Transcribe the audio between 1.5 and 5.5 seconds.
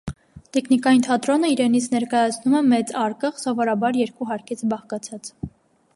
իրենից ներկայացնում է մեծ արկղ՝ սովորաբար երկու հարկից բաղկացած։